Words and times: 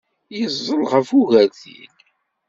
Yeẓẓel 0.37 0.81
ɣef 0.91 1.09
ugertil. 1.19 1.91